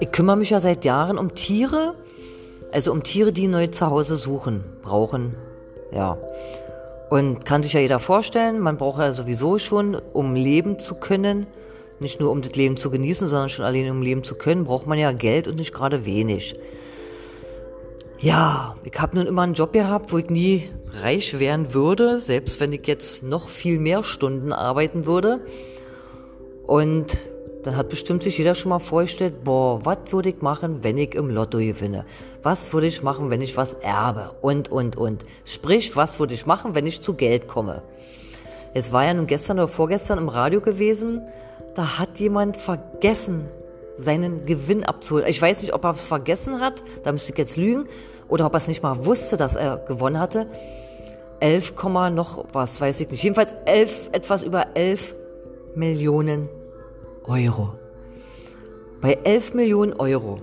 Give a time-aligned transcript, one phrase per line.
[0.00, 1.94] Ich kümmere mich ja seit Jahren um Tiere,
[2.72, 5.34] also um Tiere, die neu zu Hause suchen, brauchen,
[5.92, 6.16] ja.
[7.10, 11.46] Und kann sich ja jeder vorstellen, man braucht ja sowieso schon, um leben zu können,
[12.00, 14.86] nicht nur um das Leben zu genießen, sondern schon allein um leben zu können, braucht
[14.86, 16.54] man ja Geld und nicht gerade wenig.
[18.20, 20.70] Ja, ich habe nun immer einen Job gehabt, wo ich nie
[21.02, 25.40] reich werden würde, selbst wenn ich jetzt noch viel mehr Stunden arbeiten würde.
[26.66, 27.16] Und
[27.62, 31.14] dann hat bestimmt sich jeder schon mal vorgestellt, boah, was würde ich machen, wenn ich
[31.14, 32.04] im Lotto gewinne?
[32.42, 34.32] Was würde ich machen, wenn ich was erbe?
[34.42, 35.24] Und, und, und.
[35.44, 37.82] Sprich, was würde ich machen, wenn ich zu Geld komme?
[38.74, 41.22] Es war ja nun gestern oder vorgestern im Radio gewesen,
[41.76, 43.48] da hat jemand vergessen,
[43.98, 45.26] seinen Gewinn abzuholen.
[45.28, 47.86] Ich weiß nicht, ob er es vergessen hat, da müsste ich jetzt lügen,
[48.28, 50.46] oder ob er es nicht mal wusste, dass er gewonnen hatte.
[51.40, 51.74] 11,
[52.12, 53.22] noch was, weiß ich nicht.
[53.22, 55.14] Jedenfalls 11, etwas über 11
[55.74, 56.48] Millionen
[57.24, 57.74] Euro.
[59.00, 60.40] Bei 11 Millionen Euro.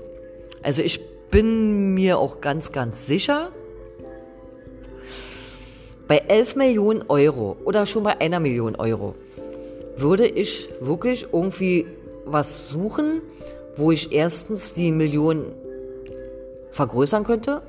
[0.61, 0.99] Also ich
[1.29, 3.51] bin mir auch ganz, ganz sicher,
[6.07, 9.15] bei 11 Millionen Euro oder schon bei einer Million Euro
[9.97, 11.85] würde ich wirklich irgendwie
[12.25, 13.21] was suchen,
[13.75, 15.53] wo ich erstens die Million
[16.71, 17.61] vergrößern könnte,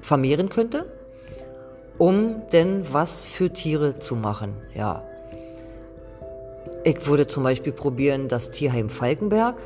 [0.00, 0.86] vermehren könnte,
[1.98, 5.02] um denn was für Tiere zu machen, ja.
[6.84, 9.56] Ich würde zum Beispiel probieren das Tierheim Falkenberg.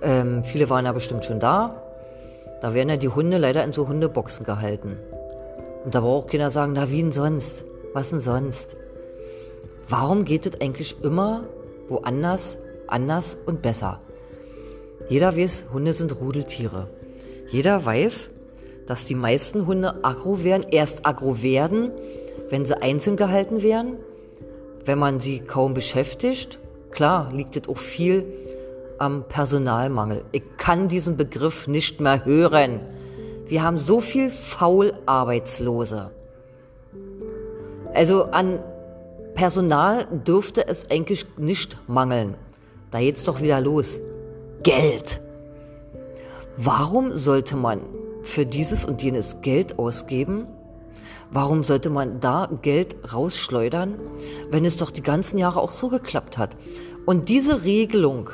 [0.00, 1.82] Ähm, viele waren ja bestimmt schon da.
[2.60, 4.96] Da werden ja die Hunde leider in so Hundeboxen gehalten.
[5.84, 7.64] Und da braucht keiner sagen, na wie denn sonst?
[7.92, 8.76] Was denn sonst?
[9.88, 11.44] Warum geht es eigentlich immer
[11.88, 14.00] woanders, anders und besser?
[15.08, 16.88] Jeder weiß, Hunde sind Rudeltiere.
[17.48, 18.30] Jeder weiß,
[18.86, 21.90] dass die meisten Hunde aggro werden, erst aggro werden,
[22.50, 23.98] wenn sie einzeln gehalten werden
[24.84, 26.58] wenn man sie kaum beschäftigt.
[26.90, 28.24] Klar liegt es auch viel
[28.98, 30.24] am Personalmangel.
[30.32, 32.80] Ich kann diesen Begriff nicht mehr hören.
[33.46, 36.10] Wir haben so viel Faularbeitslose.
[37.94, 38.60] Also an
[39.34, 42.34] Personal dürfte es eigentlich nicht mangeln.
[42.90, 43.98] Da geht's doch wieder los.
[44.62, 45.20] Geld.
[46.56, 47.80] Warum sollte man
[48.22, 50.46] für dieses und jenes Geld ausgeben?
[51.30, 53.98] Warum sollte man da Geld rausschleudern,
[54.50, 56.54] wenn es doch die ganzen Jahre auch so geklappt hat?
[57.06, 58.28] Und diese Regelung,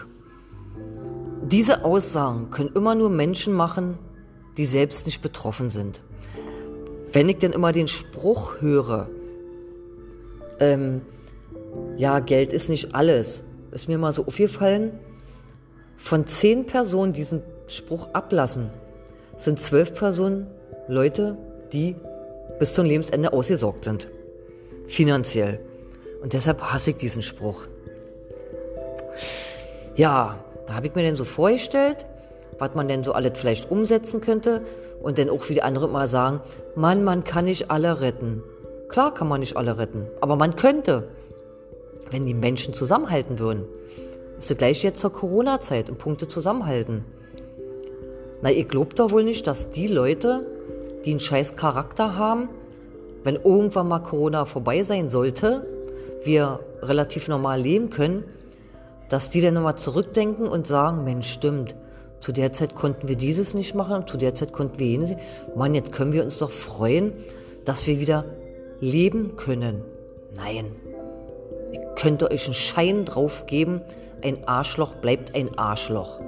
[1.45, 3.99] diese Aussagen können immer nur Menschen machen,
[4.57, 6.03] die selbst nicht betroffen sind.
[7.13, 9.09] Wenn ich denn immer den Spruch höre,
[10.61, 11.03] ähm,
[11.97, 14.99] ja, Geld ist nicht alles, ist mir mal so aufgefallen,
[15.97, 18.71] von zehn Personen diesen Spruch ablassen,
[19.37, 20.47] sind zwölf Personen
[20.87, 21.37] Leute,
[21.73, 21.97] die
[22.59, 24.09] bis zum Lebensende ausgesorgt sind.
[24.87, 25.61] Finanziell.
[26.23, 27.65] Und deshalb hasse ich diesen Spruch.
[29.97, 32.07] Ja, da habe ich mir dann so vorgestellt,
[32.59, 34.63] was man denn so alles vielleicht umsetzen könnte
[35.03, 36.41] und dann auch wie die anderen mal sagen,
[36.75, 38.43] Mann, man kann nicht alle retten.
[38.89, 41.09] Klar kann man nicht alle retten, aber man könnte,
[42.11, 43.65] wenn die Menschen zusammenhalten würden.
[44.37, 47.05] Das ist gleich jetzt zur Corona-Zeit, im Punkte zusammenhalten.
[48.41, 50.47] Na, ihr glaubt doch wohl nicht, dass die Leute,
[51.05, 52.49] die einen scheiß Charakter haben,
[53.25, 55.67] wenn irgendwann mal Corona vorbei sein sollte,
[56.25, 58.25] wir relativ normal leben können,
[59.09, 61.75] dass die dann nochmal zurückdenken und sagen, Mensch, stimmt,
[62.21, 65.21] zu der Zeit konnten wir dieses nicht machen, zu der Zeit konnten wir jenes nicht.
[65.57, 67.13] Mann, jetzt können wir uns doch freuen,
[67.65, 68.25] dass wir wieder
[68.81, 69.83] leben können.
[70.37, 70.67] Nein,
[71.73, 73.81] ihr könnt euch einen Schein drauf geben,
[74.23, 76.21] ein Arschloch bleibt ein Arschloch.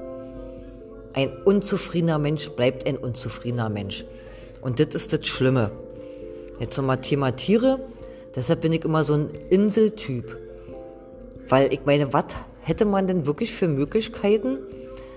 [1.12, 4.05] Ein unzufriedener Mensch bleibt ein unzufriedener Mensch.
[4.60, 5.72] Und das ist das Schlimme.
[6.60, 7.81] Jetzt nochmal Thema Tiere.
[8.34, 10.37] Deshalb bin ich immer so ein Inseltyp.
[11.49, 12.27] Weil ich meine, was
[12.60, 14.59] hätte man denn wirklich für Möglichkeiten?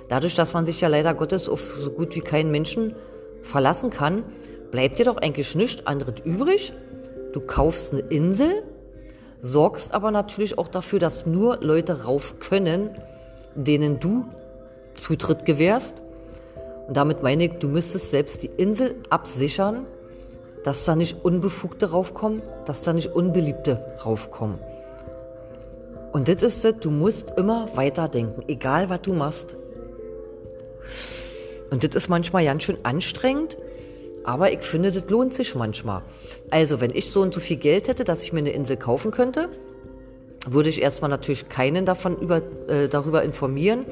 [0.07, 2.95] Dadurch, dass man sich ja leider Gottes auf so gut wie keinen Menschen
[3.43, 4.23] verlassen kann,
[4.71, 6.73] bleibt dir doch eigentlich nichts anderes übrig.
[7.33, 8.63] Du kaufst eine Insel,
[9.39, 12.91] sorgst aber natürlich auch dafür, dass nur Leute rauf können,
[13.55, 14.25] denen du
[14.95, 16.01] Zutritt gewährst.
[16.87, 19.87] Und damit meine ich, du müsstest selbst die Insel absichern,
[20.63, 24.59] dass da nicht Unbefugte raufkommen, dass da nicht Unbeliebte raufkommen.
[26.11, 29.55] Und das ist es, du musst immer weiterdenken, egal was du machst.
[31.71, 33.57] Und das ist manchmal ganz schön anstrengend,
[34.23, 36.01] aber ich finde, das lohnt sich manchmal.
[36.49, 39.11] Also, wenn ich so und so viel Geld hätte, dass ich mir eine Insel kaufen
[39.11, 39.49] könnte,
[40.47, 43.85] würde ich erstmal natürlich keinen davon über, äh, darüber informieren,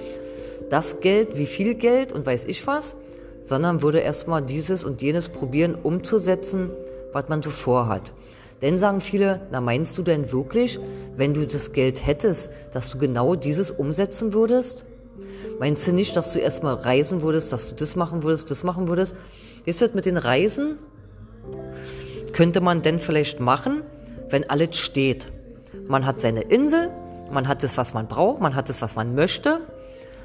[0.70, 2.96] das Geld, wie viel Geld und weiß ich was,
[3.42, 6.72] sondern würde erstmal dieses und jenes probieren umzusetzen,
[7.12, 8.14] was man so vorhat.
[8.62, 10.80] Dann sagen viele, na meinst du denn wirklich,
[11.18, 14.86] wenn du das Geld hättest, dass du genau dieses umsetzen würdest?
[15.60, 18.88] Meinst du nicht, dass du erstmal reisen würdest, dass du das machen würdest, das machen
[18.88, 19.16] würdest?
[19.66, 20.78] Weißt du, mit den Reisen
[22.34, 23.84] könnte man denn vielleicht machen,
[24.30, 25.28] wenn alles steht.
[25.88, 26.90] Man hat seine Insel,
[27.32, 29.62] man hat das, was man braucht, man hat das, was man möchte.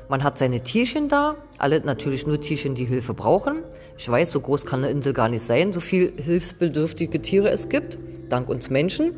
[0.08, 3.64] Man hat seine Tierchen da, alle natürlich nur Tierchen, die Hilfe brauchen.
[3.98, 7.68] Ich weiß, so groß kann eine Insel gar nicht sein, so viel hilfsbedürftige Tiere es
[7.68, 7.98] gibt,
[8.28, 9.16] dank uns Menschen.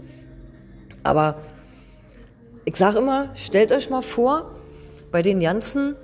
[1.03, 1.43] Aber
[2.65, 4.51] ich sage immer, stellt euch mal vor,
[5.11, 5.95] bei den ganzen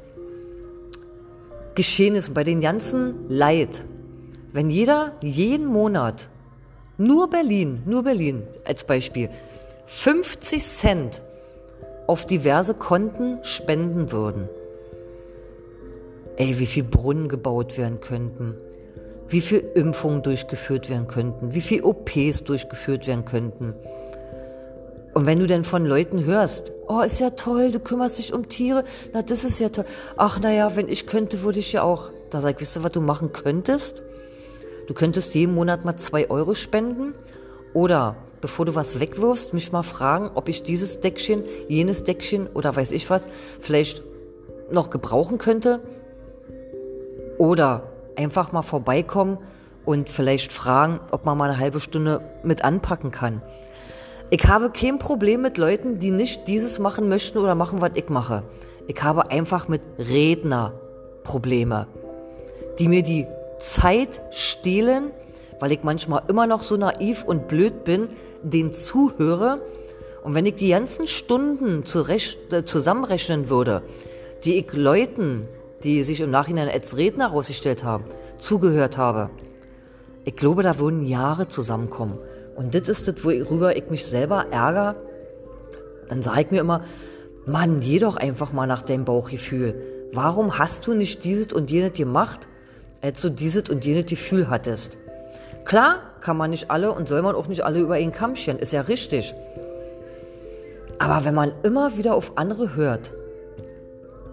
[1.75, 3.85] Geschehnissen, bei den ganzen Leid,
[4.55, 6.29] wenn jeder jeden Monat,
[6.97, 9.29] nur Berlin, nur Berlin als Beispiel,
[9.87, 11.23] 50 Cent
[12.07, 14.49] auf diverse Konten spenden würden,
[16.37, 18.55] ey, wie viel Brunnen gebaut werden könnten,
[19.27, 23.75] wie viel Impfungen durchgeführt werden könnten, wie viel OPs durchgeführt werden könnten.
[25.15, 28.49] Und wenn du denn von Leuten hörst, oh, ist ja toll, du kümmerst dich um
[28.49, 29.85] Tiere, na, das ist ja toll.
[30.17, 32.11] Ach, naja, wenn ich könnte, würde ich ja auch.
[32.31, 34.03] Da sag ich, wisst ihr, was du machen könntest?
[34.87, 37.15] Du könntest jeden Monat mal zwei Euro spenden
[37.73, 42.75] oder bevor du was wegwirfst, mich mal fragen, ob ich dieses Deckchen, jenes Deckchen oder
[42.77, 43.27] weiß ich was
[43.61, 44.03] vielleicht
[44.71, 45.81] noch gebrauchen könnte
[47.39, 47.85] oder
[48.17, 49.39] einfach mal vorbeikommen
[49.85, 53.43] und vielleicht fragen, ob man mal eine halbe Stunde mit anpacken kann.
[54.31, 58.09] Ich habe kein Problem mit Leuten, die nicht dieses machen möchten oder machen, was ich
[58.09, 58.43] mache.
[58.87, 60.73] Ich habe einfach mit Redner
[61.23, 61.87] Probleme,
[62.79, 63.27] die mir die
[63.65, 65.11] Zeit stehlen,
[65.61, 68.09] weil ich manchmal immer noch so naiv und blöd bin,
[68.43, 69.61] den zuhöre.
[70.23, 73.83] Und wenn ich die ganzen Stunden äh, zusammenrechnen würde,
[74.45, 75.49] die ich Leuten
[75.85, 78.05] die sich im Nachhinein als Redner herausgestellt haben,
[78.39, 79.31] zugehört habe.
[80.25, 82.19] Ich glaube, da würden Jahre zusammenkommen.
[82.57, 84.97] Und das ist das, worüber ich mich selber ärgere.
[86.09, 86.83] Dann sage ich mir immer,
[87.47, 90.09] Mann, geh doch einfach mal nach deinem Bauchgefühl.
[90.13, 92.49] Warum hast du nicht dieses und jenes gemacht,
[93.05, 94.97] als du dieses und jenes Gefühl hattest?
[95.67, 98.59] Klar kann man nicht alle und soll man auch nicht alle über ihn Kamm scheren,
[98.59, 99.35] ist ja richtig.
[100.99, 103.13] Aber wenn man immer wieder auf andere hört,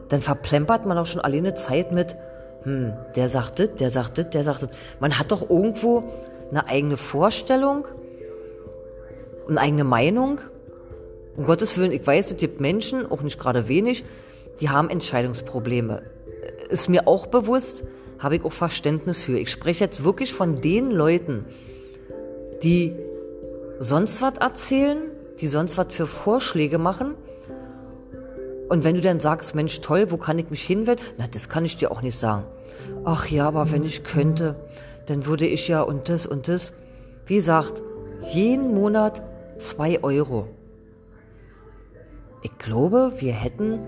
[0.07, 2.15] dann verplempert man auch schon alleine Zeit mit,
[2.63, 4.69] hm, der sagt das, der sagt das, der sagt das.
[5.01, 6.03] Man hat doch irgendwo
[6.49, 7.85] eine eigene Vorstellung,
[9.49, 10.39] eine eigene Meinung.
[11.35, 14.05] Um Gottes Willen, ich weiß, es gibt Menschen, auch nicht gerade wenig,
[14.61, 16.03] die haben Entscheidungsprobleme.
[16.69, 17.83] Ist mir auch bewusst,
[18.21, 19.37] habe ich auch Verständnis für.
[19.37, 21.45] Ich spreche jetzt wirklich von den Leuten,
[22.63, 22.93] die
[23.79, 25.01] sonst was erzählen,
[25.39, 27.15] die sonst was für Vorschläge machen
[28.71, 31.03] und wenn du dann sagst, Mensch, toll, wo kann ich mich hinwenden?
[31.17, 32.45] Na, das kann ich dir auch nicht sagen.
[33.03, 34.55] Ach ja, aber wenn ich könnte,
[35.07, 36.71] dann würde ich ja und das und das.
[37.25, 37.83] Wie gesagt,
[38.33, 39.23] jeden Monat
[39.57, 40.47] zwei Euro.
[42.43, 43.79] Ich glaube, wir hätten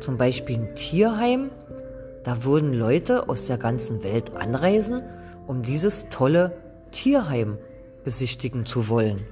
[0.00, 1.50] zum Beispiel ein Tierheim.
[2.30, 5.02] Da würden Leute aus der ganzen Welt anreisen,
[5.48, 6.52] um dieses tolle
[6.92, 7.58] Tierheim
[8.04, 9.26] besichtigen zu wollen.